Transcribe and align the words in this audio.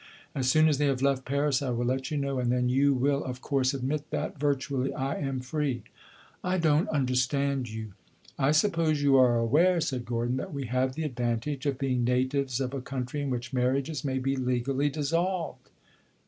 As 0.33 0.49
soon 0.49 0.67
as 0.67 0.79
they 0.79 0.87
have 0.87 1.03
left 1.03 1.25
Paris 1.25 1.61
I 1.61 1.69
will 1.69 1.85
let 1.85 2.09
you 2.09 2.17
know; 2.17 2.39
and 2.39 2.51
then 2.51 2.69
you 2.69 2.91
will 2.91 3.23
of 3.23 3.39
course 3.41 3.71
admit 3.71 4.09
that, 4.09 4.39
virtually, 4.39 4.91
I 4.91 5.13
am 5.17 5.41
free." 5.41 5.83
"I 6.43 6.57
don't 6.57 6.89
understand 6.89 7.69
you." 7.69 7.93
"I 8.35 8.49
suppose 8.49 9.03
you 9.03 9.15
are 9.17 9.37
aware," 9.37 9.79
said 9.79 10.05
Gordon, 10.05 10.37
"that 10.37 10.55
we 10.55 10.65
have 10.65 10.95
the 10.95 11.03
advantage 11.03 11.67
of 11.67 11.77
being 11.77 12.03
natives 12.03 12.59
of 12.59 12.73
a 12.73 12.81
country 12.81 13.21
in 13.21 13.29
which 13.29 13.53
marriages 13.53 14.03
may 14.03 14.17
be 14.17 14.35
legally 14.35 14.89
dissolved." 14.89 15.69